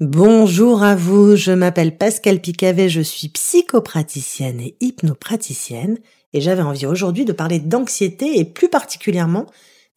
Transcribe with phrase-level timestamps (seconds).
[0.00, 5.98] Bonjour à vous, je m'appelle Pascal Picavet, je suis psychopraticienne et hypnopraticienne
[6.32, 9.44] et j'avais envie aujourd'hui de parler d'anxiété et plus particulièrement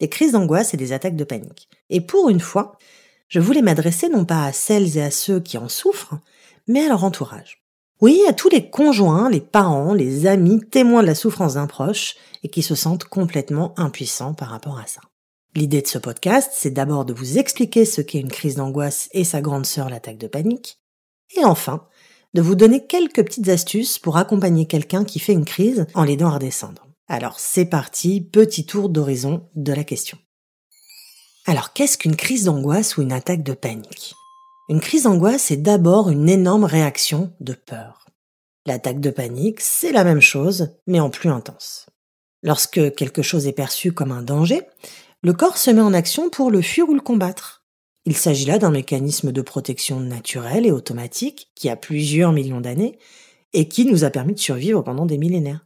[0.00, 1.70] des crises d'angoisse et des attaques de panique.
[1.88, 2.76] Et pour une fois,
[3.28, 6.18] je voulais m'adresser non pas à celles et à ceux qui en souffrent,
[6.68, 7.64] mais à leur entourage.
[8.02, 12.16] Oui, à tous les conjoints, les parents, les amis, témoins de la souffrance d'un proche
[12.42, 15.00] et qui se sentent complètement impuissants par rapport à ça.
[15.56, 19.22] L'idée de ce podcast, c'est d'abord de vous expliquer ce qu'est une crise d'angoisse et
[19.22, 20.80] sa grande sœur l'attaque de panique,
[21.36, 21.86] et enfin,
[22.34, 26.28] de vous donner quelques petites astuces pour accompagner quelqu'un qui fait une crise en l'aidant
[26.28, 26.88] à redescendre.
[27.06, 30.18] Alors c'est parti, petit tour d'horizon de la question.
[31.46, 34.14] Alors qu'est-ce qu'une crise d'angoisse ou une attaque de panique?
[34.68, 38.06] Une crise d'angoisse est d'abord une énorme réaction de peur.
[38.66, 41.86] L'attaque de panique, c'est la même chose, mais en plus intense.
[42.42, 44.62] Lorsque quelque chose est perçu comme un danger,
[45.24, 47.64] le corps se met en action pour le fuir ou le combattre.
[48.04, 52.98] Il s'agit là d'un mécanisme de protection naturel et automatique qui a plusieurs millions d'années
[53.54, 55.64] et qui nous a permis de survivre pendant des millénaires.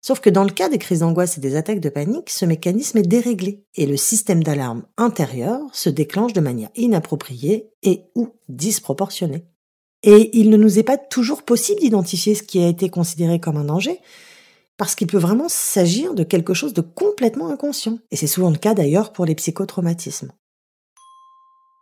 [0.00, 2.98] Sauf que dans le cas des crises d'angoisse et des attaques de panique, ce mécanisme
[2.98, 9.44] est déréglé et le système d'alarme intérieur se déclenche de manière inappropriée et ou disproportionnée.
[10.04, 13.56] Et il ne nous est pas toujours possible d'identifier ce qui a été considéré comme
[13.56, 13.98] un danger,
[14.80, 17.98] parce qu'il peut vraiment s'agir de quelque chose de complètement inconscient.
[18.10, 20.32] Et c'est souvent le cas d'ailleurs pour les psychotraumatismes.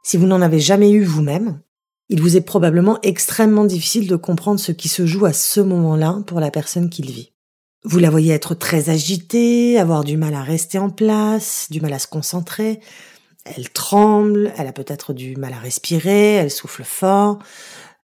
[0.02, 1.60] Si vous n'en avez jamais eu vous-même,
[2.08, 6.24] il vous est probablement extrêmement difficile de comprendre ce qui se joue à ce moment-là
[6.26, 7.32] pour la personne qui le vit.
[7.84, 11.92] Vous la voyez être très agitée, avoir du mal à rester en place, du mal
[11.92, 12.80] à se concentrer.
[13.44, 17.38] Elle tremble, elle a peut-être du mal à respirer, elle souffle fort.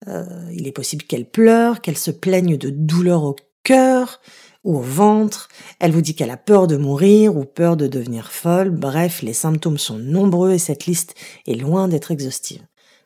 [0.06, 4.20] Euh, il est possible qu'elle pleure, qu'elle se plaigne de douleur au cœur,
[4.64, 5.48] ou au ventre,
[5.78, 9.34] elle vous dit qu'elle a peur de mourir ou peur de devenir folle, bref, les
[9.34, 11.14] symptômes sont nombreux et cette liste
[11.46, 12.62] est loin d'être exhaustive.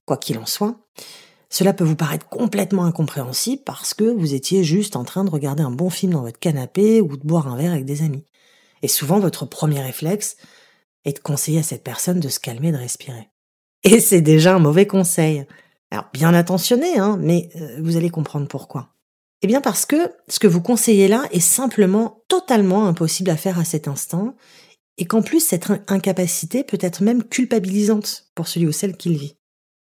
[0.06, 0.76] Quoi qu'il en soit,
[1.50, 5.62] cela peut vous paraître complètement incompréhensible parce que vous étiez juste en train de regarder
[5.62, 8.24] un bon film dans votre canapé ou de boire un verre avec des amis.
[8.82, 10.36] Et souvent, votre premier réflexe
[11.04, 13.28] est de conseiller à cette personne de se calmer, de respirer.
[13.82, 15.46] Et c'est déjà un mauvais conseil.
[15.90, 18.94] Alors, bien attentionné, hein, mais euh, vous allez comprendre pourquoi.
[19.42, 23.58] Eh bien parce que ce que vous conseillez là est simplement totalement impossible à faire
[23.58, 24.34] à cet instant,
[24.96, 29.18] et qu'en plus cette incapacité peut être même culpabilisante pour celui ou celle qui le
[29.18, 29.36] vit.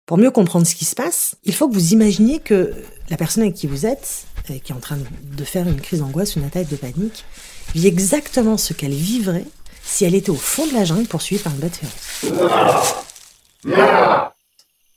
[0.05, 2.73] Pour mieux comprendre ce qui se passe, il faut que vous imaginiez que
[3.09, 5.99] la personne avec qui vous êtes, euh, qui est en train de faire une crise
[5.99, 7.25] d'angoisse, une attaque de panique,
[7.73, 9.45] vit exactement ce qu'elle vivrait
[9.83, 12.95] si elle était au fond de la jungle poursuivie par une bête féroce.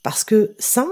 [0.03, 0.87] Parce que ça,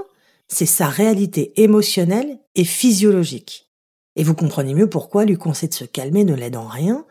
[0.48, 3.70] c'est sa réalité émotionnelle et physiologique.
[4.16, 7.06] Et vous comprenez mieux pourquoi lui conseiller de se calmer ne l'aide en rien,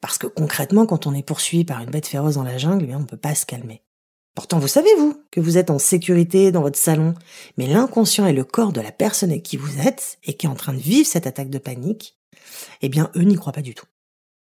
[0.00, 2.94] parce que concrètement, quand on est poursuivi par une bête féroce dans la jungle, eh
[2.94, 3.82] on ne peut pas se calmer.
[4.34, 7.14] Pourtant, vous savez, vous, que vous êtes en sécurité dans votre salon,
[7.56, 10.50] mais l'inconscient et le corps de la personne avec qui vous êtes et qui est
[10.50, 12.18] en train de vivre cette attaque de panique,
[12.82, 13.86] eh bien, eux n'y croient pas du tout.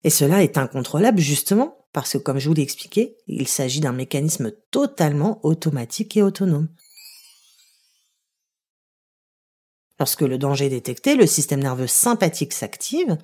[0.04, 3.92] Et cela est incontrôlable justement parce que, comme je vous l'ai expliqué, il s'agit d'un
[3.92, 6.68] mécanisme totalement automatique et autonome.
[9.98, 13.16] Lorsque le danger est détecté, le système nerveux sympathique s'active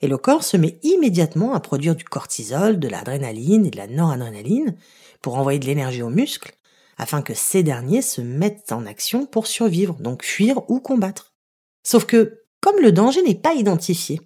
[0.00, 3.86] et le corps se met immédiatement à produire du cortisol, de l'adrénaline et de la
[3.86, 4.76] noradrénaline
[5.20, 6.52] pour envoyer de l'énergie aux muscles
[6.98, 11.34] afin que ces derniers se mettent en action pour survivre, donc fuir ou combattre.
[11.82, 14.20] Sauf que, comme le danger n'est pas identifié,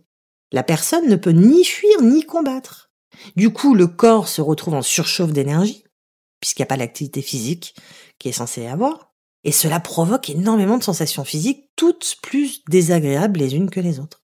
[0.52, 2.90] la personne ne peut ni fuir ni combattre.
[3.34, 5.84] Du coup, le corps se retrouve en surchauffe d'énergie,
[6.40, 7.74] puisqu'il n'y a pas l'activité physique
[8.18, 9.14] qui est censée avoir,
[9.46, 14.24] et cela provoque énormément de sensations physiques, toutes plus désagréables les unes que les autres.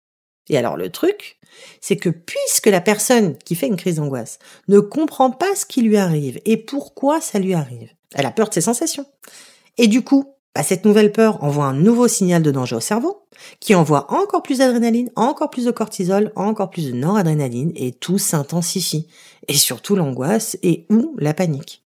[0.50, 1.40] Et alors le truc,
[1.80, 4.38] c'est que puisque la personne qui fait une crise d'angoisse
[4.68, 8.50] ne comprend pas ce qui lui arrive et pourquoi ça lui arrive, elle a peur
[8.50, 9.06] de ses sensations.
[9.78, 13.26] Et du coup, bah, cette nouvelle peur envoie un nouveau signal de danger au cerveau,
[13.58, 18.18] qui envoie encore plus d'adrénaline, encore plus de cortisol, encore plus de noradrénaline, et tout
[18.18, 19.08] s'intensifie.
[19.48, 21.85] Et surtout l'angoisse et ou la panique.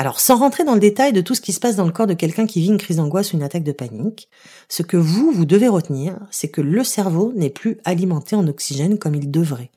[0.00, 2.06] Alors, sans rentrer dans le détail de tout ce qui se passe dans le corps
[2.06, 4.30] de quelqu'un qui vit une crise d'angoisse ou une attaque de panique,
[4.70, 8.98] ce que vous, vous devez retenir, c'est que le cerveau n'est plus alimenté en oxygène
[8.98, 9.70] comme il devrait,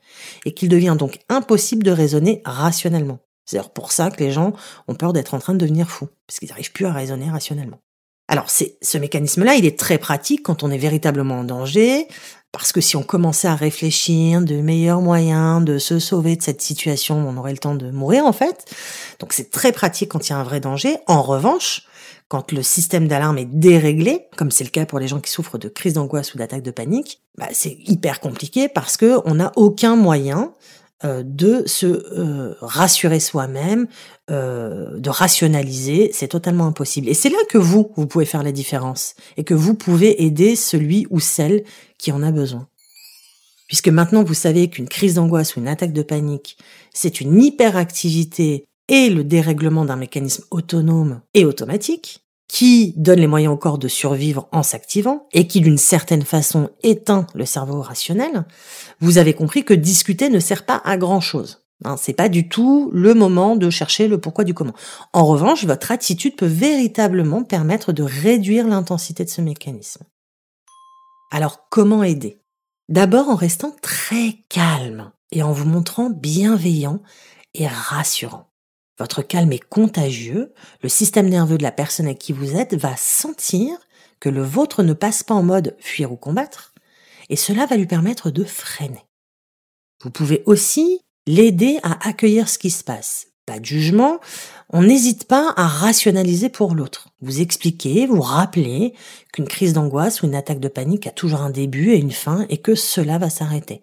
[0.46, 3.18] et qu'il devient donc impossible de raisonner rationnellement.
[3.44, 4.54] C'est d'ailleurs pour ça que les gens
[4.88, 7.80] ont peur d'être en train de devenir fous, parce qu'ils n'arrivent plus à raisonner rationnellement.
[8.26, 12.08] Alors, ce mécanisme-là, il est très pratique quand on est véritablement en danger,
[12.54, 16.62] parce que si on commençait à réfléchir de meilleurs moyens de se sauver de cette
[16.62, 18.72] situation, on aurait le temps de mourir en fait.
[19.18, 20.96] Donc c'est très pratique quand il y a un vrai danger.
[21.08, 21.82] En revanche,
[22.28, 25.58] quand le système d'alarme est déréglé, comme c'est le cas pour les gens qui souffrent
[25.58, 29.50] de crise d'angoisse ou d'attaque de panique, bah, c'est hyper compliqué parce que on n'a
[29.56, 30.52] aucun moyen
[31.02, 33.86] de se euh, rassurer soi-même,
[34.30, 37.08] euh, de rationaliser, c'est totalement impossible.
[37.08, 40.56] Et c'est là que vous, vous pouvez faire la différence et que vous pouvez aider
[40.56, 41.64] celui ou celle
[41.98, 42.68] qui en a besoin.
[43.66, 46.56] Puisque maintenant vous savez qu'une crise d'angoisse ou une attaque de panique,
[46.92, 53.52] c'est une hyperactivité et le dérèglement d'un mécanisme autonome et automatique, qui donne les moyens
[53.52, 58.44] au corps de survivre en s'activant et qui d'une certaine façon éteint le cerveau rationnel,
[59.00, 61.64] vous avez compris que discuter ne sert pas à grand chose.
[61.84, 64.74] Hein, c'est pas du tout le moment de chercher le pourquoi du comment.
[65.12, 70.04] En revanche, votre attitude peut véritablement permettre de réduire l'intensité de ce mécanisme.
[71.30, 72.40] Alors, comment aider?
[72.88, 77.00] D'abord en restant très calme et en vous montrant bienveillant
[77.54, 78.53] et rassurant.
[78.98, 80.52] Votre calme est contagieux,
[80.82, 83.76] le système nerveux de la personne avec qui vous êtes va sentir
[84.20, 86.74] que le vôtre ne passe pas en mode fuir ou combattre,
[87.28, 89.04] et cela va lui permettre de freiner.
[90.02, 93.28] Vous pouvez aussi l'aider à accueillir ce qui se passe.
[93.46, 94.20] Pas de jugement,
[94.70, 97.08] on n'hésite pas à rationaliser pour l'autre.
[97.20, 98.94] Vous expliquez, vous rappelez
[99.32, 102.46] qu'une crise d'angoisse ou une attaque de panique a toujours un début et une fin
[102.48, 103.82] et que cela va s'arrêter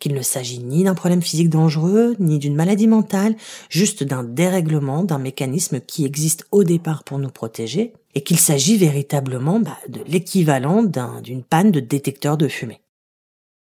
[0.00, 3.36] qu'il ne s'agit ni d'un problème physique dangereux, ni d'une maladie mentale,
[3.68, 8.76] juste d'un dérèglement d'un mécanisme qui existe au départ pour nous protéger, et qu'il s'agit
[8.76, 12.80] véritablement bah, de l'équivalent d'une panne de détecteur de fumée.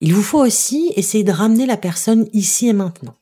[0.00, 3.14] Il vous faut aussi essayer de ramener la personne ici et maintenant.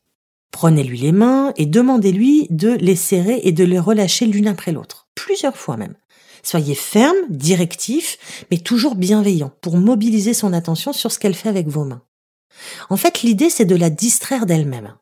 [0.50, 5.06] Prenez-lui les mains et demandez-lui de les serrer et de les relâcher l'une après l'autre,
[5.14, 5.94] plusieurs fois même.
[6.42, 11.68] Soyez ferme, directif, mais toujours bienveillant pour mobiliser son attention sur ce qu'elle fait avec
[11.68, 12.02] vos mains.
[12.90, 14.94] En fait, l'idée, c'est de la distraire d'elle-même.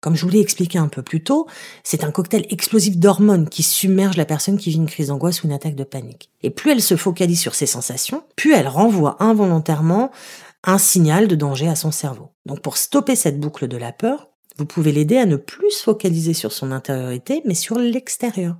[0.00, 1.48] Comme je vous l'ai expliqué un peu plus tôt,
[1.82, 5.48] c'est un cocktail explosif d'hormones qui submerge la personne qui vit une crise d'angoisse ou
[5.48, 6.30] une attaque de panique.
[6.42, 10.12] Et plus elle se focalise sur ses sensations, plus elle renvoie involontairement
[10.62, 12.30] un signal de danger à son cerveau.
[12.46, 15.82] Donc pour stopper cette boucle de la peur, vous pouvez l'aider à ne plus se
[15.82, 18.56] focaliser sur son intériorité, mais sur l'extérieur.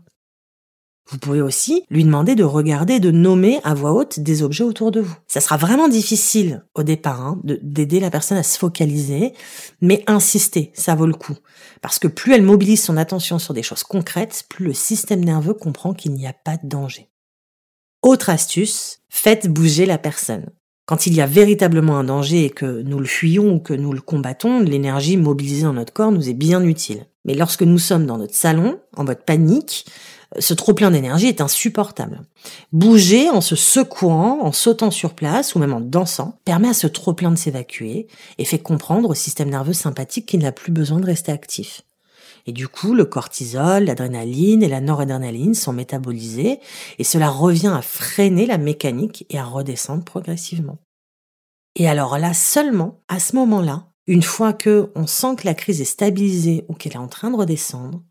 [1.11, 4.91] Vous pouvez aussi lui demander de regarder, de nommer à voix haute des objets autour
[4.91, 5.17] de vous.
[5.27, 9.33] Ça sera vraiment difficile au départ hein, d'aider la personne à se focaliser,
[9.81, 11.37] mais insistez, ça vaut le coup.
[11.81, 15.55] Parce que plus elle mobilise son attention sur des choses concrètes, plus le système nerveux
[15.55, 17.09] comprend qu'il n'y a pas de danger.
[18.03, 20.51] Autre astuce, faites bouger la personne.
[20.87, 23.93] Quand il y a véritablement un danger et que nous le fuyons ou que nous
[23.93, 27.07] le combattons, l'énergie mobilisée dans notre corps nous est bien utile.
[27.25, 29.85] Mais lorsque nous sommes dans notre salon, en mode panique,
[30.39, 32.21] ce trop-plein d'énergie est insupportable.
[32.73, 36.87] Bouger en se secouant, en sautant sur place ou même en dansant permet à ce
[36.87, 41.07] trop-plein de s'évacuer et fait comprendre au système nerveux sympathique qu'il n'a plus besoin de
[41.07, 41.83] rester actif.
[42.47, 46.61] Et du coup, le cortisol, l'adrénaline et la noradrénaline sont métabolisés
[46.99, 50.79] et cela revient à freiner la mécanique et à redescendre progressivement.
[51.75, 55.81] Et alors là seulement, à ce moment-là, une fois que on sent que la crise
[55.81, 58.03] est stabilisée ou qu'elle est en train de redescendre,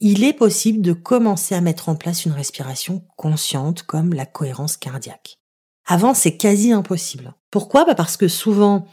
[0.00, 4.76] il est possible de commencer à mettre en place une respiration consciente comme la cohérence
[4.76, 5.38] cardiaque.
[5.86, 7.34] Avant, c'est quasi impossible.
[7.50, 7.84] Pourquoi?
[7.84, 8.86] Bah Parce que souvent,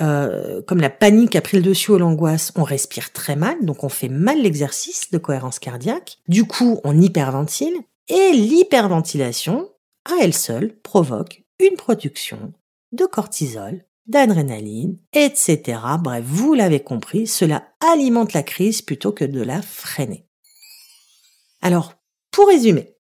[0.00, 3.84] euh, comme la panique a pris le dessus ou l'angoisse, on respire très mal, donc
[3.84, 6.18] on fait mal l'exercice de cohérence cardiaque.
[6.28, 7.74] Du coup, on hyperventile,
[8.08, 9.68] et l'hyperventilation,
[10.04, 12.52] à elle seule, provoque une production
[12.92, 15.80] de cortisol, d'adrénaline, etc.
[16.00, 20.26] Bref, vous l'avez compris, cela alimente la crise plutôt que de la freiner.
[21.62, 21.94] Alors,
[22.30, 22.96] pour résumer,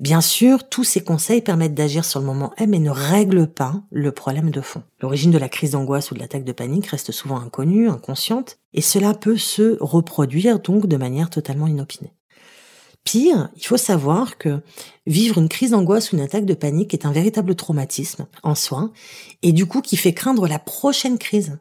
[0.00, 3.82] bien sûr, tous ces conseils permettent d'agir sur le moment M et ne règlent pas
[3.90, 4.82] le problème de fond.
[5.00, 8.80] L'origine de la crise d'angoisse ou de l'attaque de panique reste souvent inconnue, inconsciente, et
[8.80, 12.14] cela peut se reproduire donc de manière totalement inopinée.
[13.10, 14.60] Pire, il faut savoir que
[15.06, 18.92] vivre une crise d'angoisse ou une attaque de panique est un véritable traumatisme en soi,
[19.40, 21.58] et du coup qui fait craindre la prochaine crise.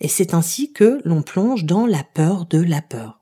[0.00, 3.20] Et c'est ainsi que l'on plonge dans la peur de la peur.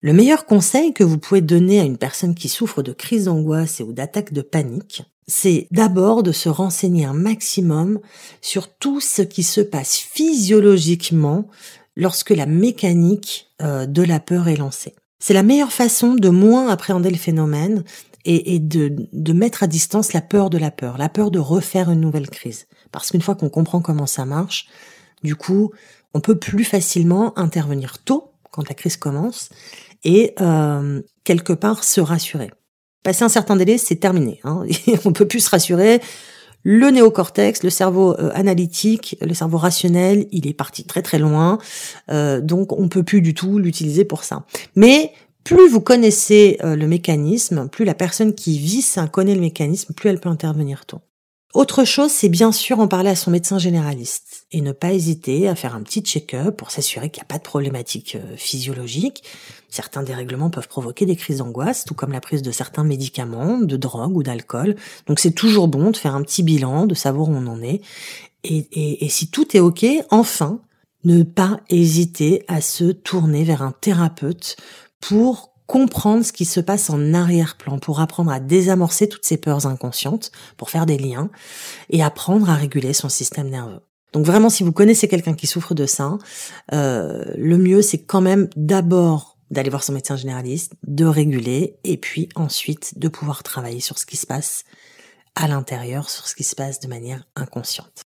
[0.00, 3.78] Le meilleur conseil que vous pouvez donner à une personne qui souffre de crise d'angoisse
[3.78, 8.00] ou d'attaque de panique, c'est d'abord de se renseigner un maximum
[8.40, 11.46] sur tout ce qui se passe physiologiquement
[11.94, 14.96] lorsque la mécanique euh, de la peur est lancée.
[15.24, 17.82] C'est la meilleure façon de moins appréhender le phénomène
[18.26, 22.02] et, de, mettre à distance la peur de la peur, la peur de refaire une
[22.02, 22.66] nouvelle crise.
[22.92, 24.66] Parce qu'une fois qu'on comprend comment ça marche,
[25.22, 25.72] du coup,
[26.12, 29.48] on peut plus facilement intervenir tôt quand la crise commence
[30.04, 32.50] et euh, quelque part se rassurer.
[33.02, 34.40] Passer un certain délai, c'est terminé.
[34.44, 34.66] Hein.
[35.06, 36.02] on peut plus se rassurer
[36.64, 41.58] le néocortex, le cerveau euh, analytique, le cerveau rationnel, il est parti très très loin,
[42.10, 44.44] euh, donc on peut plus du tout l'utiliser pour ça.
[44.74, 45.12] Mais
[45.44, 49.92] plus vous connaissez euh, le mécanisme, plus la personne qui vit ça connaît le mécanisme,
[49.94, 51.00] plus elle peut intervenir tôt.
[51.54, 55.48] Autre chose, c'est bien sûr en parler à son médecin généraliste et ne pas hésiter
[55.48, 59.22] à faire un petit check-up pour s'assurer qu'il n'y a pas de problématique euh, physiologique.
[59.70, 63.76] Certains dérèglements peuvent provoquer des crises d'angoisse, tout comme la prise de certains médicaments, de
[63.76, 64.74] drogue ou d'alcool.
[65.06, 67.80] Donc c'est toujours bon de faire un petit bilan, de savoir où on en est.
[68.42, 70.60] Et, et si tout est OK, enfin,
[71.04, 74.56] ne pas hésiter à se tourner vers un thérapeute
[75.00, 79.66] pour comprendre ce qui se passe en arrière-plan, pour apprendre à désamorcer toutes ces peurs
[79.66, 81.30] inconscientes, pour faire des liens,
[81.90, 83.80] et apprendre à réguler son système nerveux.
[84.12, 86.18] Donc vraiment, si vous connaissez quelqu'un qui souffre de ça,
[86.72, 91.96] euh, le mieux c'est quand même d'abord d'aller voir son médecin généraliste, de réguler, et
[91.96, 94.64] puis ensuite de pouvoir travailler sur ce qui se passe
[95.34, 98.03] à l'intérieur, sur ce qui se passe de manière inconsciente.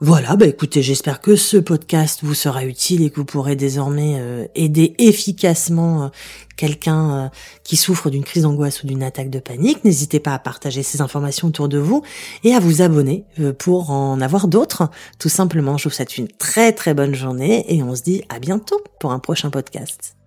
[0.00, 4.14] Voilà, bah écoutez, j'espère que ce podcast vous sera utile et que vous pourrez désormais
[4.20, 6.08] euh, aider efficacement euh,
[6.56, 7.28] quelqu'un euh,
[7.64, 9.84] qui souffre d'une crise d'angoisse ou d'une attaque de panique.
[9.84, 12.04] N'hésitez pas à partager ces informations autour de vous
[12.44, 13.24] et à vous abonner
[13.58, 14.88] pour en avoir d'autres.
[15.18, 18.38] Tout simplement, je vous souhaite une très très bonne journée et on se dit à
[18.38, 20.17] bientôt pour un prochain podcast.